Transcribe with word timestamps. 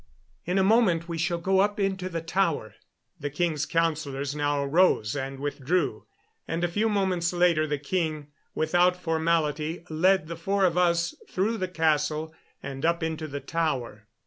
"In 0.45 0.57
a 0.57 0.63
moment 0.63 1.07
we 1.07 1.19
shall 1.19 1.37
go 1.37 1.59
up 1.59 1.79
into 1.79 2.09
the 2.09 2.21
tower." 2.23 2.73
The 3.19 3.29
king's 3.29 3.67
councilors 3.67 4.33
now 4.35 4.65
rose 4.65 5.15
and 5.15 5.39
withdrew, 5.39 6.07
and 6.47 6.63
a 6.63 6.67
few 6.67 6.89
moments 6.89 7.31
later 7.33 7.67
the 7.67 7.77
king, 7.77 8.29
without 8.55 8.99
formality, 8.99 9.83
led 9.91 10.25
the 10.27 10.35
four 10.37 10.65
of 10.65 10.75
us 10.75 11.13
through 11.29 11.57
the 11.57 11.67
castle 11.67 12.33
and 12.63 12.83
up 12.83 13.03
into 13.03 13.27
the 13.27 13.41
tower. 13.41 14.07